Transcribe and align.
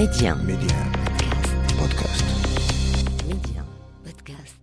Média. 0.00 0.34
Média. 0.34 0.78
Podcast. 1.78 2.24
Média. 3.28 3.62
Podcast. 4.04 4.60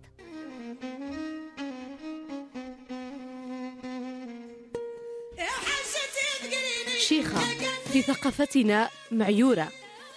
شيخة 6.98 7.40
في 7.92 8.02
ثقافتنا 8.02 8.88
معيورة 9.10 9.68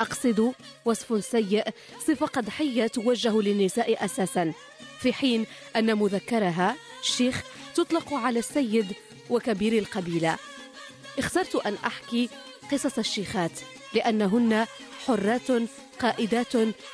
أقصد 0.01 0.53
وصف 0.85 1.25
سيء 1.25 1.63
صفة 2.07 2.25
قدحية 2.25 2.87
توجه 2.87 3.41
للنساء 3.41 4.05
أساسا 4.05 4.53
في 4.99 5.13
حين 5.13 5.45
أن 5.75 5.97
مذكرها 5.97 6.75
شيخ 7.01 7.43
تطلق 7.75 8.13
على 8.13 8.39
السيد 8.39 8.95
وكبير 9.29 9.77
القبيلة 9.77 10.37
اخترت 11.19 11.55
أن 11.55 11.77
أحكي 11.85 12.29
قصص 12.71 12.97
الشيخات 12.97 13.51
لأنهن 13.93 14.65
حرات 15.05 15.47
قائدات 15.99 16.53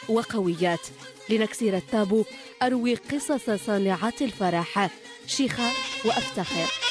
وقويات. 0.10 0.88
لنكسر 1.30 1.78
التابو 1.78 2.24
أروي 2.62 2.96
قصص 2.96 3.50
صانعات 3.50 4.22
الفرح. 4.22 4.90
شيخة 5.28 5.70
وأفتخر. 6.06 6.87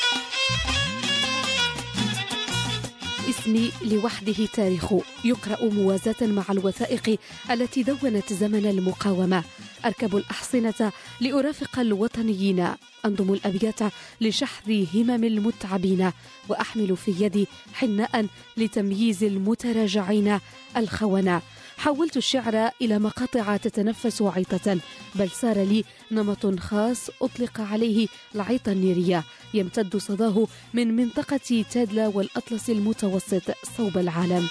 اسمي 3.46 3.70
لوحده 3.82 4.46
تاريخ 4.46 4.94
يقرأ 5.24 5.64
موازاة 5.64 6.16
مع 6.22 6.44
الوثائق 6.50 7.18
التي 7.50 7.82
دونت 7.82 8.32
زمن 8.32 8.66
المقاومة. 8.66 9.44
أركب 9.84 10.16
الأحصنة 10.16 10.92
لأرافق 11.20 11.78
الوطنيين. 11.78 12.68
أنظم 13.04 13.32
الأبيات 13.32 13.80
لشحذ 14.20 14.84
همم 14.94 15.24
المتعبين. 15.24 16.10
وأحمل 16.48 16.96
في 16.96 17.14
يدي 17.18 17.46
حناء 17.74 18.26
لتمييز 18.56 19.24
المتراجعين 19.24 20.38
الخونة. 20.76 21.42
حولت 21.78 22.16
الشعر 22.16 22.70
إلى 22.82 22.98
مقاطع 22.98 23.56
تتنفس 23.56 24.22
عيطة 24.22 24.78
بل 25.14 25.30
صار 25.30 25.62
لي 25.62 25.84
نمط 26.10 26.60
خاص 26.60 27.10
أطلق 27.22 27.60
عليه 27.60 28.08
العيطة 28.34 28.72
النيرية. 28.72 29.24
يمتد 29.54 29.96
صداه 29.96 30.46
من 30.74 30.96
منطقة 30.96 31.64
تادلا 31.70 32.06
والأطلس 32.08 32.70
المتوسط 32.70 33.42
صوب 33.76 33.98
العالم. 33.98 34.48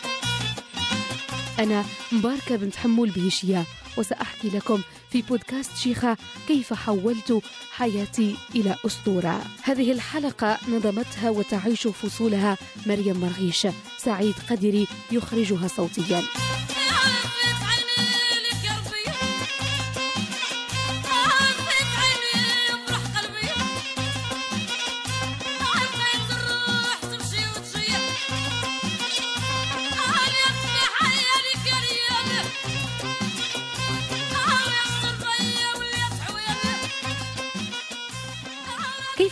أنا 1.59 1.85
مباركة 2.11 2.55
بنت 2.55 2.75
حمول 2.75 3.09
بهشية 3.09 3.65
وسأحكي 3.97 4.49
لكم 4.49 4.81
في 5.09 5.21
بودكاست 5.21 5.77
شيخة 5.77 6.17
كيف 6.47 6.73
حولت 6.73 7.41
حياتي 7.71 8.35
إلى 8.55 8.75
أسطورة. 8.85 9.41
هذه 9.63 9.91
الحلقة 9.91 10.57
نظمتها 10.69 11.29
وتعيش 11.29 11.87
فصولها 11.87 12.57
مريم 12.85 13.17
مرغيش. 13.17 13.67
سعيد 13.97 14.35
قدري 14.49 14.87
يخرجها 15.11 15.67
صوتياً. 15.67 16.21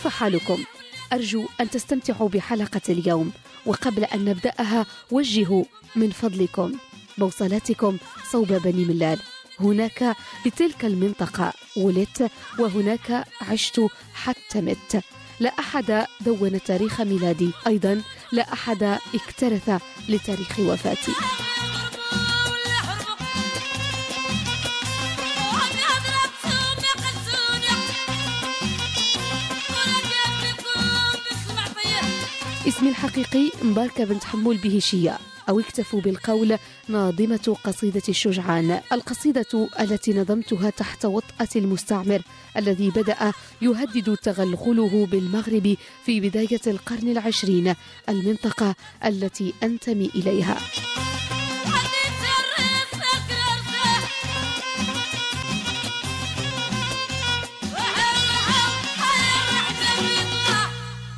كيف 0.04 0.12
حالكم؟ 0.12 0.64
أرجو 1.12 1.46
أن 1.60 1.70
تستمتعوا 1.70 2.28
بحلقة 2.28 2.80
اليوم 2.88 3.32
وقبل 3.66 4.04
أن 4.04 4.24
نبدأها 4.24 4.86
وجهوا 5.10 5.64
من 5.96 6.10
فضلكم 6.10 6.72
بوصلاتكم 7.18 7.98
صوب 8.30 8.52
بني 8.52 8.84
ملال. 8.84 9.20
هناك 9.60 10.16
بتلك 10.46 10.84
المنطقة 10.84 11.52
ولدت 11.76 12.30
وهناك 12.58 13.24
عشت 13.40 13.80
حتى 14.14 14.60
مت. 14.60 15.04
لا 15.40 15.50
أحد 15.58 16.06
دون 16.20 16.62
تاريخ 16.62 17.00
ميلادي 17.00 17.50
أيضا 17.66 18.02
لا 18.32 18.52
أحد 18.52 18.98
اكترث 19.14 19.82
لتاريخ 20.08 20.58
وفاتي. 20.58 21.12
اسمي 32.68 32.88
الحقيقي 32.88 33.50
مباركة 33.62 34.04
بنت 34.04 34.24
حمول 34.24 34.56
بهشية 34.56 35.18
أو 35.48 35.60
اكتفوا 35.60 36.00
بالقول 36.00 36.58
ناظمة 36.88 37.56
قصيدة 37.64 38.02
الشجعان 38.08 38.80
القصيدة 38.92 39.68
التي 39.80 40.12
نظمتها 40.14 40.70
تحت 40.70 41.04
وطأة 41.04 41.48
المستعمر 41.56 42.22
الذي 42.56 42.90
بدأ 42.90 43.32
يهدد 43.62 44.16
تغلغله 44.16 45.06
بالمغرب 45.06 45.76
في 46.06 46.20
بداية 46.20 46.60
القرن 46.66 47.08
العشرين 47.08 47.74
المنطقة 48.08 48.74
التي 49.04 49.54
أنتمي 49.62 50.10
إليها. 50.14 50.56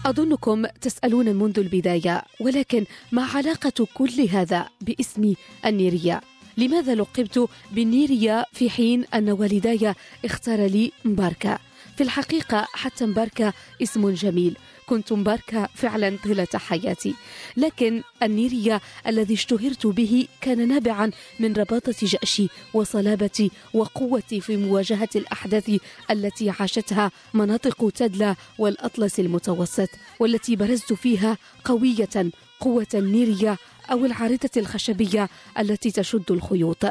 أظنكم 0.06 0.66
تسألون 0.66 1.36
منذ 1.36 1.58
البداية 1.58 2.22
ولكن 2.40 2.84
ما 3.12 3.24
علاقة 3.24 3.86
كل 3.94 4.20
هذا 4.30 4.68
باسمي 4.80 5.36
النيريا؟ 5.66 6.20
لماذا 6.56 6.94
لقبت 6.94 7.48
بالنيريا 7.72 8.44
في 8.52 8.70
حين 8.70 9.04
أن 9.14 9.30
والداي 9.30 9.94
اختار 10.24 10.66
لي 10.66 10.92
مباركة؟ 11.04 11.58
في 11.96 12.02
الحقيقة 12.02 12.68
حتى 12.72 13.06
مباركة 13.06 13.52
اسم 13.82 14.10
جميل 14.10 14.56
كنت 14.86 15.12
مباركة 15.12 15.68
فعلا 15.74 16.16
طيلة 16.24 16.46
حياتي. 16.54 17.14
لكن 17.56 18.02
النيريا 18.22 18.80
الذي 19.06 19.34
اشتهرت 19.34 19.86
به 19.86 20.28
كان 20.40 20.68
نابعا 20.68 21.10
من 21.40 21.52
رباطة 21.52 21.94
جأشي 22.02 22.48
وصلابتي 22.74 23.50
وقوتي 23.74 24.40
في 24.40 24.56
مواجهة 24.56 25.08
الأحداث 25.16 25.70
التي 26.10 26.50
عاشتها 26.50 27.10
مناطق 27.34 27.90
تدلا 27.90 28.34
والأطلس 28.58 29.20
المتوسط 29.20 29.88
والتي 30.20 30.56
برزت 30.56 30.92
فيها 30.92 31.38
قوية 31.64 32.30
قوة 32.60 32.86
النيريا 32.94 33.56
أو 33.92 34.04
العارضة 34.04 34.50
الخشبية 34.56 35.28
التي 35.58 35.90
تشد 35.90 36.30
الخيوط. 36.30 36.84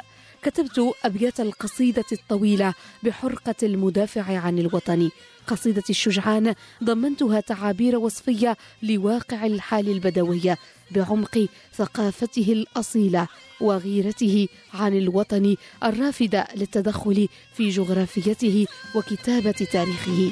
كتبت 0.46 0.94
أبيات 1.06 1.40
القصيدة 1.40 2.06
الطويلة 2.12 2.74
بحرقة 3.04 3.56
المدافع 3.64 4.38
عن 4.38 4.60
الوطن. 4.60 5.10
قصيدة 5.48 5.84
الشجعان 5.90 6.56
ضمنتها 6.84 7.40
تعابير 7.40 7.98
وصفية 7.98 8.58
لواقع 8.84 9.46
الحال 9.46 9.90
البدوية 9.90 10.58
بعمق 10.92 11.48
ثقافته 11.76 12.52
الأصيلة 12.54 13.28
وغيرته 13.62 14.48
عن 14.74 14.98
الوطن 14.98 15.56
الرافدة 15.84 16.48
للتدخل 16.56 17.28
في 17.54 17.70
جغرافيته 17.70 18.66
وكتابة 18.96 19.52
تاريخه. 19.52 20.32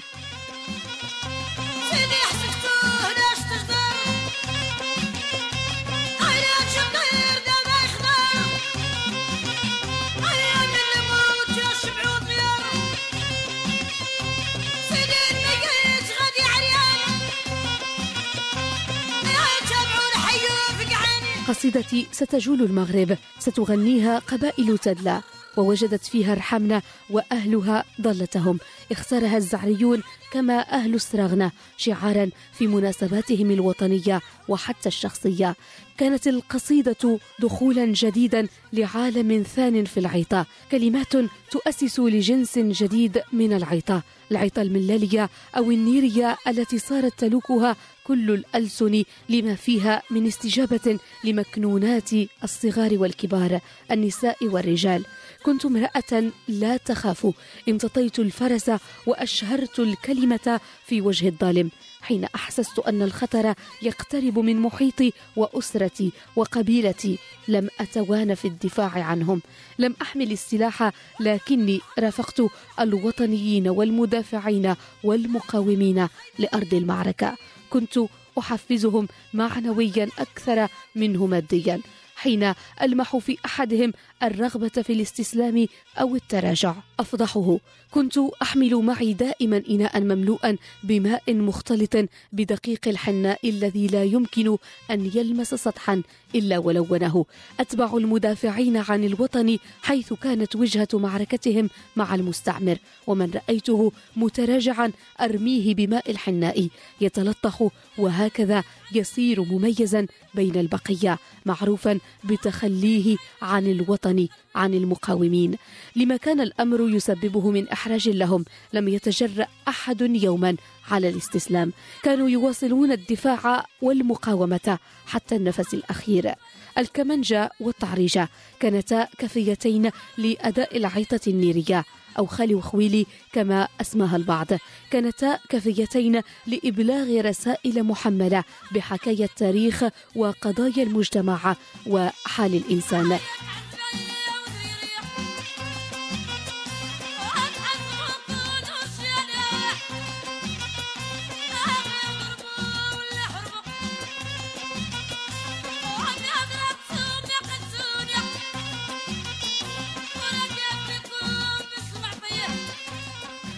قصيدتي 21.47 22.07
ستجول 22.11 22.61
المغرب 22.61 23.17
ستغنيها 23.39 24.19
قبائل 24.19 24.77
تدلا 24.77 25.21
ووجدت 25.57 26.05
فيها 26.05 26.33
الحمنة 26.33 26.81
وأهلها 27.09 27.83
ضالتهم 28.01 28.59
اختارها 28.91 29.38
الزعريون 29.38 30.03
كما 30.31 30.59
أهل 30.59 30.94
السراغنة 30.95 31.51
شعارا 31.77 32.29
في 32.53 32.67
مناسباتهم 32.67 33.51
الوطنية 33.51 34.21
وحتى 34.47 34.89
الشخصية. 34.89 35.55
كانت 35.97 36.27
القصيدة 36.27 37.19
دخولا 37.39 37.85
جديدا 37.85 38.47
لعالم 38.73 39.44
ثان 39.55 39.85
في 39.85 40.00
العيطة 40.00 40.45
كلمات 40.71 41.13
تؤسس 41.51 41.99
لجنس 41.99 42.59
جديد 42.59 43.21
من 43.33 43.53
العيطة 43.53 44.03
العيطة 44.31 44.61
الملالية 44.61 45.29
أو 45.57 45.71
النيرية 45.71 46.38
التي 46.47 46.79
صارت 46.79 47.19
تلوكها 47.19 47.75
كل 48.03 48.31
الألسن 48.31 49.03
لما 49.29 49.56
فيها 49.56 50.01
من 50.11 50.27
استجابة 50.27 50.99
لمكنونات 51.23 52.09
الصغار 52.44 52.97
والكبار 52.97 53.59
النساء 53.91 54.45
والرجال. 54.45 55.06
كنت 55.44 55.66
امرأة 55.66 56.31
لا 56.48 56.78
تخاف. 56.78 57.28
امتطيت 57.69 58.19
الفرس 58.19 58.72
وأشهرت 59.06 59.80
الكلمة 59.80 60.60
في 60.86 61.01
وجه 61.01 61.28
الظالم 61.28 61.72
حين 62.01 62.25
أحسست 62.36 62.80
أن 62.80 63.01
الخطر 63.01 63.54
يقترب 63.81 64.40
من 64.40 64.60
محيطي 64.60 65.13
وأسرتي 65.36 66.12
وقبيلتي. 66.36 67.18
لم 67.48 67.69
اتوانى 67.80 68.36
في 68.36 68.48
الدفاع 68.48 69.04
عنهم. 69.04 69.42
لم 69.80 69.95
أحمل 70.01 70.31
السلاح 70.31 70.92
لكني 71.19 71.81
رافقت 72.00 72.42
الوطنيين 72.80 73.68
والمدافعين 73.68 74.75
والمقاومين 75.04 76.07
لأرض 76.40 76.74
المعركة. 76.74 77.36
كنت 77.69 78.00
أحفزهم 78.40 79.07
معنويا 79.34 80.10
أكثر 80.19 80.68
منه 80.95 81.25
ماديا. 81.25 81.81
حين 82.23 82.53
ألمح 82.81 83.17
في 83.17 83.37
أحدهم 83.45 83.93
الرغبة 84.23 84.67
في 84.67 84.93
الاستسلام 84.93 85.67
أو 85.99 86.15
التراجع. 86.15 86.75
أفضحه 86.99 87.57
كنت 87.91 88.17
أحمل 88.41 88.75
معي 88.75 89.13
دائما 89.13 89.63
إناء 89.69 90.01
مملوءا 90.01 90.57
بماء 90.83 91.33
مختلط 91.33 91.95
بدقيق 92.33 92.87
الحناء 92.87 93.49
الذي 93.49 93.87
لا 93.87 94.03
يمكن 94.03 94.57
أن 94.91 95.11
يلمس 95.15 95.53
سطحا 95.53 96.01
إلا 96.35 96.57
ولونه 96.57 97.25
أتبع 97.59 97.97
المدافعين 97.97 98.77
عن 98.77 99.03
الوطن 99.03 99.57
حيث 99.81 100.13
كانت 100.13 100.55
وجهة 100.55 100.87
معركتهم 100.93 101.69
مع 101.95 102.15
المستعمر 102.15 102.77
ومن 103.07 103.31
رأيته 103.31 103.91
متراجعا 104.15 104.91
أرميه 105.21 105.75
بماء 105.75 106.11
الحناء 106.11 106.67
يتلطخ 107.01 107.63
وهكذا 107.97 108.63
يصير 108.95 109.44
مميزا 109.44 110.07
بين 110.34 110.56
البقية 110.56 111.19
معروفا 111.45 112.00
بتخليه 112.24 113.18
عن 113.42 113.68
الوطن 113.68 114.28
عن 114.56 114.74
المقاومين. 114.74 115.57
لما 115.95 116.18
كان 116.18 116.42
الأمر 116.42 116.90
يسببه 116.90 117.51
من 117.51 117.69
إحراج 117.69 118.10
لهم 118.10 118.45
لم 118.74 118.88
يتجرأ 118.88 119.48
أحد 119.68 120.01
يوما 120.01 120.56
على 120.92 121.10
الاستسلام. 121.10 121.74
كانوا 122.04 122.30
يواصلون 122.30 122.92
الدفاع 122.92 123.66
والمقاومة 123.81 124.80
حتى 125.06 125.36
النفس 125.36 125.74
الأخير. 125.74 126.34
الكمنجه 126.78 127.51
والطعريجه 127.60 128.30
كانتا 128.60 129.07
كفيتين 129.18 129.92
لأداء 130.18 130.78
العيطة 130.78 131.19
النيرية. 131.28 131.86
أو 132.19 132.25
خالي 132.25 132.56
وخويلي 132.56 133.06
كما 133.33 133.68
أسماها 133.81 134.15
البعض. 134.15 134.48
كانتا 134.92 135.39
كفيتين 135.50 136.21
لإبلاغ 136.48 137.21
رسائل 137.21 137.83
محملة 137.83 138.44
بحكاية 138.71 139.24
التاريخ 139.25 139.83
وقضايا 140.15 140.83
المجتمع 140.83 141.56
وحال 141.88 142.56
الإنسان. 142.56 143.19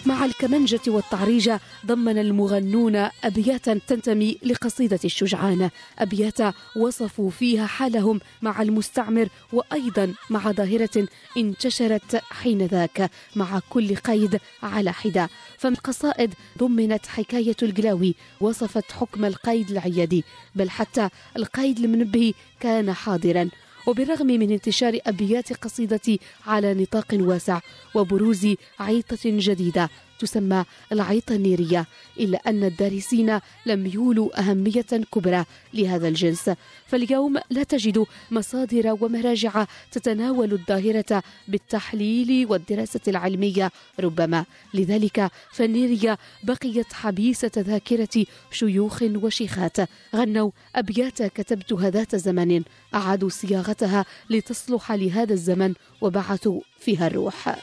مع 0.06 0.24
الكمنجة 0.24 0.80
والطعريجة 0.86 1.60
ضمن 1.86 2.18
المغنون 2.18 2.96
أبياتا 3.24 3.80
تنتمي 3.86 4.38
لقصيدة 4.42 4.98
الشجعان. 5.04 5.70
أبيات 5.98 6.38
وصفوا 6.76 7.30
فيها 7.30 7.66
حالهم 7.66 8.20
مع 8.42 8.62
المستعمر 8.62 9.28
وأيضا 9.52 10.14
مع 10.30 10.52
ظاهرة 10.52 11.08
انتشرت 11.36 12.22
حين 12.30 12.66
ذاك 12.66 13.10
مع 13.36 13.60
كل 13.70 13.96
قيد 13.96 14.40
على 14.62 14.92
حدة. 14.92 15.28
فالقصائد 15.58 16.34
ضمنت 16.58 17.06
حكاية 17.06 17.56
القلاوي 17.62 18.14
وصفت 18.40 18.92
حكم 18.92 19.24
القيد 19.24 19.70
العيادي 19.70 20.24
بل 20.54 20.70
حتى 20.70 21.08
القيد 21.36 21.78
المنبه 21.78 22.34
كان 22.60 22.92
حاضرا. 22.92 23.48
وبالرغم 23.86 24.26
من 24.26 24.50
انتشار 24.50 24.98
أبيات 25.06 25.52
قصيدتي 25.52 26.20
على 26.46 26.74
نطاق 26.74 27.06
واسع 27.12 27.60
وبروز 27.94 28.48
عيطة 28.80 29.18
جديدة 29.24 29.90
تسمى 30.18 30.64
العيطة 30.92 31.34
النيرية 31.34 31.86
إلا 32.20 32.38
أن 32.46 32.64
الدارسين 32.64 33.40
لم 33.66 33.86
يولوا 33.86 34.40
أهمية 34.40 34.86
كبرى 35.12 35.44
لهذا 35.74 36.08
الجنس. 36.08 36.50
فاليوم 36.86 37.36
لا 37.50 37.62
تجد 37.62 38.06
مصادر 38.30 38.96
ومراجع 39.00 39.66
تتناول 39.92 40.52
الظاهرة 40.52 41.22
بالتحليل 41.48 42.46
والدراسة 42.50 43.00
العلمية 43.08 43.70
ربما. 44.00 44.44
لذلك 44.74 45.30
فالنيرية 45.52 46.18
بقيت 46.42 46.92
حبيسة 46.92 47.50
ذاكرة 47.56 48.24
شيوخ 48.50 49.02
وشيخات. 49.02 49.76
غنوا 50.16 50.50
أبيات 50.76 51.22
كتبتها 51.22 51.90
ذات 51.90 52.16
زمن 52.16 52.62
أعادوا 52.94 53.28
صياغتها 53.28 54.04
لتصلح 54.30 54.92
لهذا 54.92 55.32
الزمن 55.32 55.74
وبعثوا 56.00 56.60
فيها 56.80 57.06
الروح. 57.06 57.56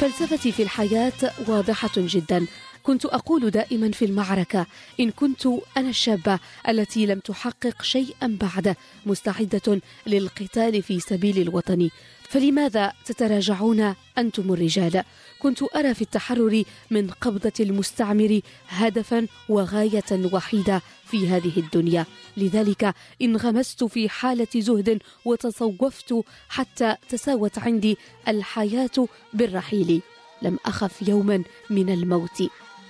فلسفتي 0.00 0.52
في 0.52 0.62
الحياة 0.62 1.12
واضحة 1.48 1.90
جدا. 1.96 2.46
كنت 2.82 3.06
أقول 3.06 3.50
دائما 3.50 3.90
في 3.90 4.04
المعركة 4.04 4.66
إن 5.00 5.10
كنت 5.10 5.46
أنا 5.76 5.88
الشابة 5.88 6.38
التي 6.68 7.06
لم 7.06 7.20
تحقق 7.20 7.82
شيئا 7.82 8.36
بعد 8.40 8.76
مستعدة 9.06 9.80
للقتال 10.06 10.82
في 10.82 11.00
سبيل 11.00 11.38
الوطن. 11.38 11.90
فلماذا 12.30 12.92
تتراجعون 13.04 13.94
أنتم 14.18 14.52
الرجال؟ 14.52 15.04
كنت 15.38 15.62
أرى 15.76 15.94
في 15.94 16.02
التحرر 16.02 16.62
من 16.90 17.10
قبضة 17.10 17.52
المستعمر 17.60 18.40
هدفا 18.68 19.26
وغاية 19.48 20.28
وحيدة 20.32 20.82
في 21.06 21.28
هذه 21.28 21.52
الدنيا. 21.56 22.06
لذلك 22.36 22.94
انغمست 23.22 23.84
في 23.84 24.08
حالة 24.08 24.46
زهد 24.56 25.02
وتصوفت 25.24 26.14
حتى 26.48 26.96
تساوت 27.08 27.58
عندي 27.58 27.98
الحياة 28.28 29.06
بالرحيل. 29.32 30.02
لم 30.42 30.58
أخف 30.66 31.08
يوما 31.08 31.42
من 31.70 31.90
الموت. 31.90 32.42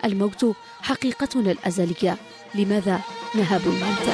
الموت 0.04 0.56
حقيقتنا 0.80 1.50
الأزلية. 1.50 2.16
لماذا 2.54 3.00
نهاب 3.34 3.62
الموت؟ 3.66 4.06